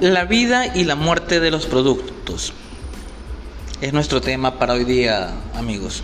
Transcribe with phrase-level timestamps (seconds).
[0.00, 2.54] La vida y la muerte de los productos
[3.82, 6.02] es nuestro tema para hoy día, amigos.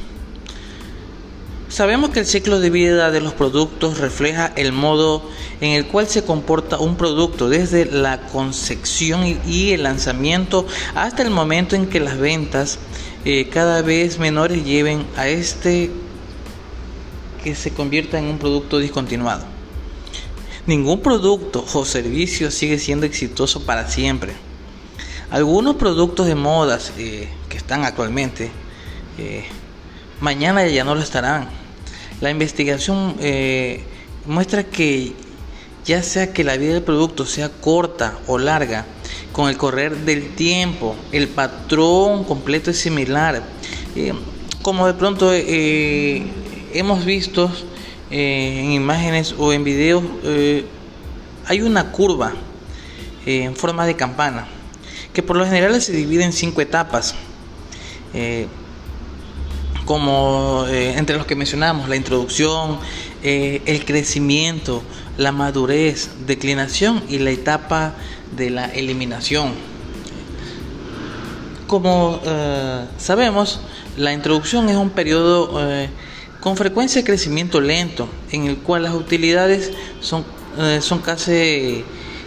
[1.70, 5.22] Sabemos que el ciclo de vida de los productos refleja el modo
[5.62, 11.30] en el cual se comporta un producto desde la concepción y el lanzamiento hasta el
[11.30, 12.78] momento en que las ventas
[13.24, 15.90] eh, cada vez menores lleven a este
[17.42, 19.55] que se convierta en un producto discontinuado.
[20.66, 24.32] Ningún producto o servicio sigue siendo exitoso para siempre.
[25.30, 28.50] Algunos productos de modas eh, que están actualmente,
[29.16, 29.44] eh,
[30.20, 31.48] mañana ya no lo estarán.
[32.20, 33.84] La investigación eh,
[34.26, 35.12] muestra que
[35.84, 38.86] ya sea que la vida del producto sea corta o larga,
[39.30, 43.40] con el correr del tiempo, el patrón completo es similar.
[44.62, 47.52] como de pronto hemos visto
[48.10, 50.64] eh, en imágenes o en videos, eh,
[51.46, 52.34] hay una curva
[53.26, 54.46] eh, en forma de campana
[55.12, 57.14] que por lo general se divide en cinco etapas.
[59.84, 62.78] como entre los que mencionamos, la introducción,
[63.22, 64.82] el crecimiento,
[65.16, 67.94] la madurez, declinación y la etapa
[68.36, 69.52] de la eliminación.
[71.66, 72.20] Como
[72.98, 73.60] sabemos,
[73.96, 75.60] la introducción es un periodo
[76.46, 80.24] con frecuencia de crecimiento lento, en el cual las utilidades son,
[80.56, 81.84] eh, son casi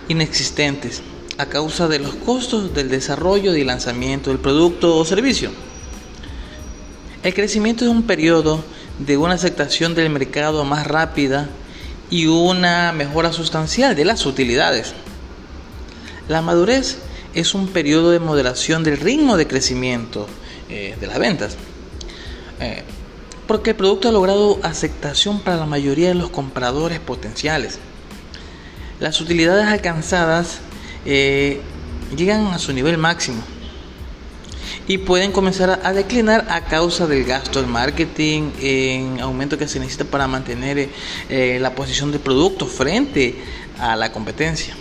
[0.09, 1.01] inexistentes
[1.37, 5.51] a causa de los costos del desarrollo y lanzamiento del producto o servicio.
[7.23, 8.61] El crecimiento es un periodo
[8.97, 11.47] de una aceptación del mercado más rápida
[12.09, 14.95] y una mejora sustancial de las utilidades.
[16.27, 16.97] La madurez
[17.33, 20.27] es un periodo de moderación del ritmo de crecimiento
[20.67, 21.55] eh, de las ventas.
[22.59, 22.83] Eh,
[23.49, 27.79] porque el producto ha logrado aceptación para la mayoría de los compradores potenciales.
[28.99, 30.59] Las utilidades alcanzadas
[31.03, 31.59] eh,
[32.15, 33.41] llegan a su nivel máximo
[34.87, 39.79] y pueden comenzar a declinar a causa del gasto de marketing, en aumento que se
[39.79, 40.87] necesita para mantener
[41.27, 43.33] eh, la posición del producto frente
[43.79, 44.75] a la competencia.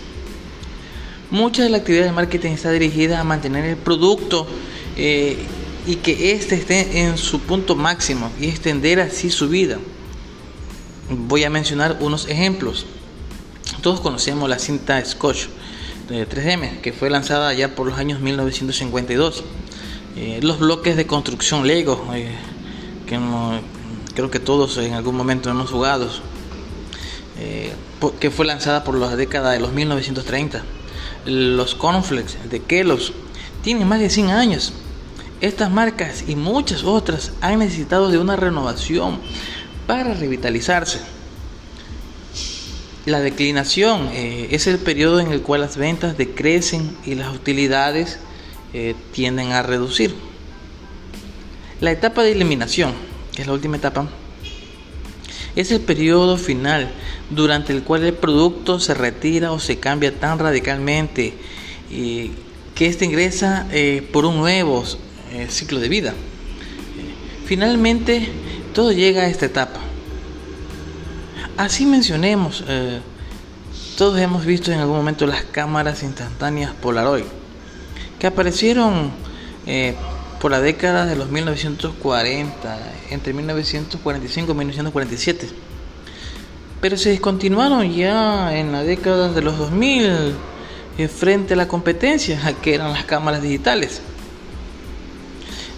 [1.31, 4.45] Mucha de la actividad de marketing está dirigida a mantener el producto
[4.95, 5.39] eh,
[5.85, 9.77] y que éste esté en su punto máximo y extender así su vida.
[11.09, 12.85] Voy a mencionar unos ejemplos.
[13.81, 15.47] Todos conocemos la cinta Scotch
[16.09, 19.43] de 3M que fue lanzada ya por los años 1952.
[20.15, 22.35] Eh, los bloques de construcción Lego eh,
[23.07, 23.19] que
[24.15, 26.09] creo que todos en algún momento hemos jugado
[27.39, 27.71] eh,
[28.19, 30.63] que fue lanzada por la década de los 1930.
[31.25, 33.13] Los cornflakes de Kellogg's
[33.63, 34.73] tienen más de 100 años
[35.41, 39.19] estas marcas y muchas otras han necesitado de una renovación
[39.87, 40.99] para revitalizarse.
[43.05, 48.19] La declinación eh, es el periodo en el cual las ventas decrecen y las utilidades
[48.73, 50.13] eh, tienden a reducir.
[51.79, 52.93] La etapa de eliminación,
[53.33, 54.07] que es la última etapa,
[55.55, 56.91] es el periodo final
[57.29, 61.33] durante el cual el producto se retira o se cambia tan radicalmente
[61.89, 62.31] eh,
[62.75, 63.67] que éste ingresa
[64.11, 64.85] por un nuevo
[65.31, 66.13] eh, ciclo de vida.
[67.45, 68.27] Finalmente,
[68.73, 69.79] todo llega a esta etapa.
[71.57, 72.99] Así mencionemos, eh,
[73.97, 77.25] todos hemos visto en algún momento las cámaras instantáneas Polaroid,
[78.17, 79.11] que aparecieron
[79.67, 79.95] eh,
[80.39, 82.79] por la década de los 1940,
[83.09, 85.49] entre 1945 y 1947,
[86.79, 90.33] pero se descontinuaron ya en la década de los 2000
[91.07, 94.01] frente a la competencia, que eran las cámaras digitales.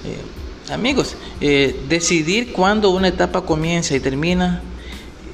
[0.03, 4.62] Eh, amigos, eh, decidir cuándo una etapa comienza y termina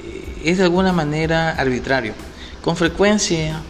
[0.03, 2.13] eh, es de alguna manera arbitrario.
[2.61, 3.61] Con frecuencia,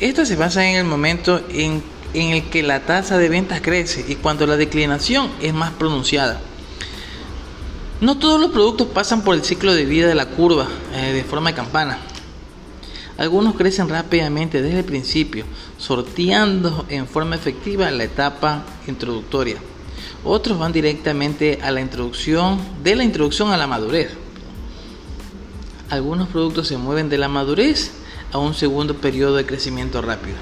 [0.00, 1.82] esto se basa en el momento en,
[2.14, 6.40] el que la tasa de ventas crece y cuando la declinación es más pronunciada.
[8.00, 11.50] No todos los productos pasan por el ciclo de vida de la curva de forma
[11.50, 11.98] de campana.
[13.16, 15.44] Algunos crecen rápidamente desde el principio,
[15.76, 19.56] sorteando en forma efectiva la etapa introductoria.
[20.24, 24.10] Otros van directamente a la introducción, de la introducción a la madurez.
[25.90, 27.92] Algunos productos se mueven de la madurez
[28.32, 30.36] a un segundo periodo de crecimiento rápido.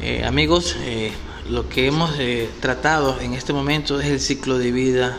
[0.00, 1.12] Eh, amigos, eh,
[1.48, 5.18] lo que hemos eh, tratado en este momento es el ciclo de vida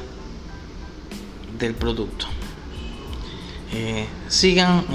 [1.59, 2.27] del producto.
[4.29, 4.85] sigan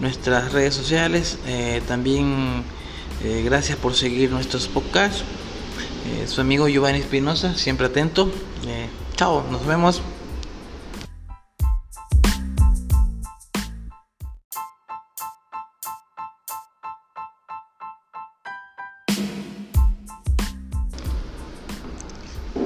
[0.00, 1.38] nuestras redes sociales,
[1.86, 2.64] también
[3.44, 5.24] gracias por seguir nuestros podcasts.
[6.12, 8.30] Eh, su amigo Giovanni Espinosa, siempre atento.
[8.66, 8.86] Eh,
[9.16, 10.02] chao, nos vemos.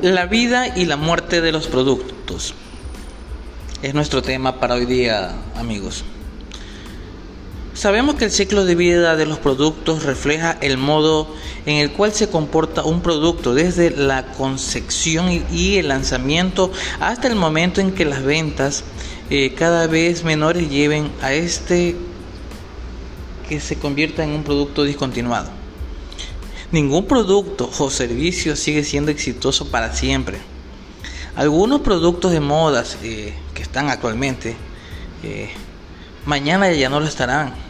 [0.02, 2.54] La vida y la muerte de los productos
[3.82, 6.04] es nuestro tema para hoy día, amigos.
[7.76, 11.28] Sabemos que el ciclo de vida de los productos refleja el modo
[11.66, 17.34] en el cual se comporta un producto desde la concepción y el lanzamiento hasta el
[17.34, 18.82] momento en que las ventas
[19.28, 21.96] eh, cada vez menores lleven a este
[23.46, 25.50] que se convierta en un producto discontinuado.
[26.72, 30.38] Ningún producto o servicio sigue siendo exitoso para siempre.
[31.36, 34.56] Algunos productos de modas eh, que están actualmente,
[35.22, 35.50] eh,
[36.24, 37.65] mañana ya no lo estarán.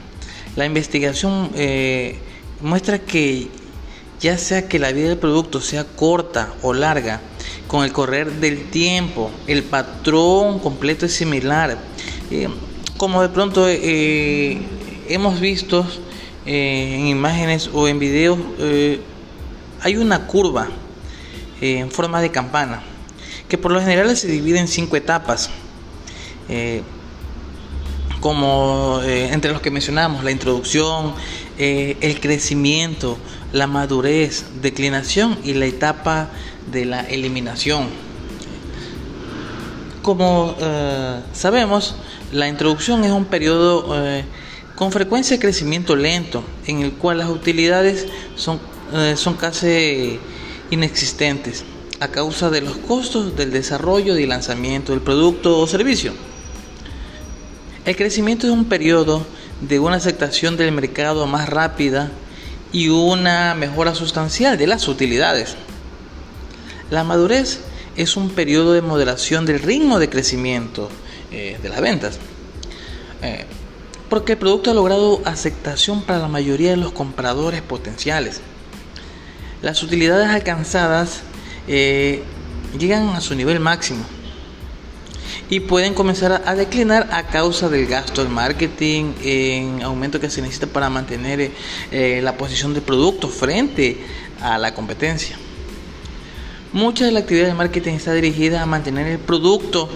[0.57, 2.19] La investigación eh,
[2.61, 3.49] muestra que
[4.21, 7.21] ya sea que la vida del producto sea corta o larga,
[7.69, 11.79] con el correr del tiempo, el patrón completo es similar.
[12.97, 15.87] como de pronto hemos visto
[16.47, 19.01] eh, en imágenes o en videos, eh,
[19.83, 20.69] hay una curva
[21.61, 22.83] eh, en forma de campana
[23.49, 25.51] que por lo general se divide en cinco etapas.
[28.21, 31.15] Como entre los que mencionamos, la introducción,
[31.59, 33.19] el crecimiento,
[33.53, 36.31] la madurez, declinación y la etapa
[36.71, 37.89] de la eliminación.
[40.03, 40.57] Como
[41.33, 41.97] sabemos,
[42.33, 43.95] la introducción es un periodo
[44.77, 48.61] con frecuencia crecimiento lento, en el cual las utilidades son,
[48.95, 50.21] eh, son casi
[50.71, 51.65] inexistentes
[51.99, 56.13] a causa de los costos del desarrollo y lanzamiento del producto o servicio.
[57.87, 59.25] El crecimiento es un periodo
[59.61, 62.11] de una aceptación del mercado más rápida
[62.73, 65.55] y una mejora sustancial de las utilidades.
[66.91, 67.61] La madurez
[67.97, 70.91] es un periodo de moderación del ritmo de crecimiento
[71.31, 72.19] eh, de las ventas.
[73.23, 73.45] Eh,
[74.11, 78.41] porque el producto ha logrado aceptación para la mayoría de los compradores potenciales.
[79.63, 81.21] Las utilidades alcanzadas
[81.69, 82.25] eh,
[82.77, 84.05] llegan a su nivel máximo
[85.49, 90.43] y pueden comenzar a declinar a causa del gasto del marketing, en aumento que se
[90.43, 91.53] necesita para mantener
[91.93, 93.99] eh, la posición del producto frente
[94.41, 95.39] a la competencia.
[96.73, 99.89] Mucha de la actividad de marketing está dirigida a mantener el producto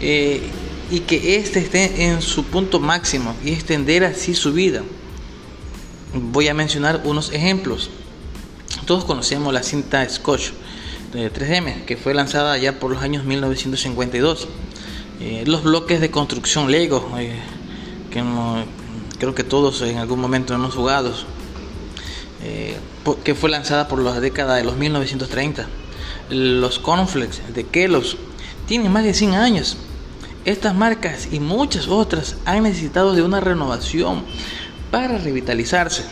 [0.00, 0.42] eh,
[0.90, 4.82] y que éste esté en su punto máximo y extender así su vida.
[6.12, 7.90] Voy a mencionar unos ejemplos.
[8.86, 10.50] Todos conocemos la cinta Scotch
[11.12, 14.48] de 3M, que fue lanzada ya por los años 1952.
[15.20, 17.32] Eh, los bloques de construcción Lego, eh,
[18.10, 18.22] que
[19.18, 21.12] creo que todos en algún momento hemos jugado,
[22.44, 22.76] eh,
[23.24, 25.66] que fue lanzada por la década de los 1930.
[26.30, 28.16] Los cornflakes de Kellogg's
[28.66, 29.76] tienen más de 100 años
[30.44, 34.22] estas marcas y muchas otras han necesitado de una renovación
[34.92, 36.04] para revitalizarse.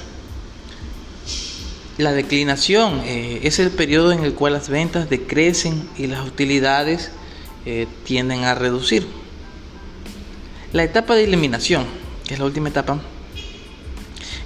[1.97, 7.11] La declinación es el periodo en el cual las ventas decrecen y las utilidades
[7.67, 9.07] eh, tienden a reducir.
[10.73, 11.85] La etapa de eliminación,
[12.27, 13.01] que es la última etapa,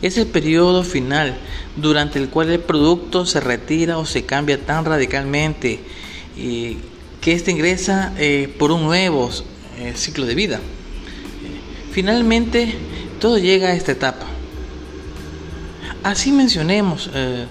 [0.03, 1.37] es el periodo final
[1.77, 5.81] durante el cual el producto se retira o se cambia tan radicalmente
[6.37, 6.77] eh,
[7.21, 8.15] que éste ingresa
[8.59, 9.31] por un nuevo
[9.81, 10.61] eh, ciclo de vida.
[11.91, 12.75] Finalmente,
[13.19, 14.27] todo llega a esta etapa.
[16.03, 17.47] Así mencionemos, eh,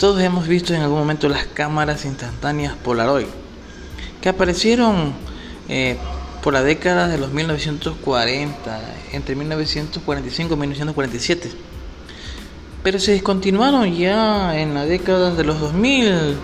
[0.00, 3.26] todos hemos visto en algún momento las cámaras instantáneas Polaroid,
[4.26, 5.12] que aparecieron
[5.68, 5.96] eh,
[6.42, 8.80] por la década de los 1940,
[9.12, 11.50] entre 1945 y 1947,
[12.82, 16.38] pero se descontinuaron ya en la década de los 2000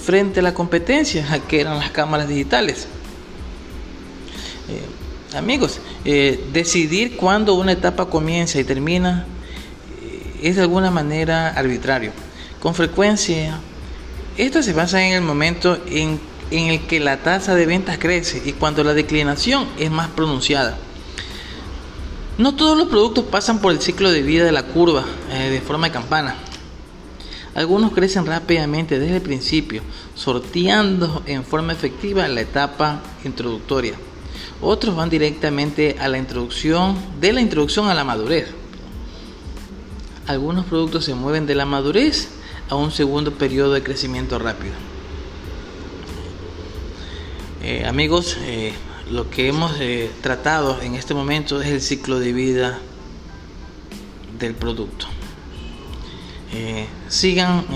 [0.00, 2.86] frente a la competencia, que eran las cámaras digitales.
[4.68, 9.26] Eh, amigos, eh, decidir cuándo una etapa comienza y termina
[10.00, 12.12] eh, es de alguna manera arbitrario.
[12.62, 13.58] Con frecuencia,
[14.36, 18.52] esto se basa en el momento en, el que la tasa de ventas crece y
[18.52, 20.78] cuando la declinación es más pronunciada.
[22.38, 25.88] No todos los productos pasan por el ciclo de vida de la curva de forma
[25.88, 26.36] de campana.
[27.54, 29.82] Algunos crecen rápidamente desde el principio,
[30.14, 33.94] sorteando en forma efectiva la etapa introductoria.
[34.62, 38.48] Otros van directamente a la introducción, de la introducción a la madurez.
[40.26, 42.28] Algunos productos se mueven de la madurez
[42.68, 44.89] a un segundo periodo de crecimiento rápido.
[47.62, 48.72] Eh, amigos, eh,
[49.10, 52.78] lo que hemos eh, tratado en este momento es el ciclo de vida
[54.38, 55.06] del producto.
[57.08, 57.66] sigan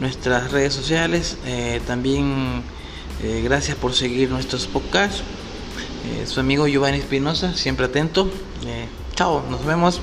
[0.00, 1.36] nuestras redes sociales,
[1.86, 2.62] también
[3.44, 5.22] gracias por seguir nuestros podcasts.
[6.26, 8.28] Su amigo Giovanni Espinosa, siempre atento.
[9.14, 10.00] Chao, nos vemos.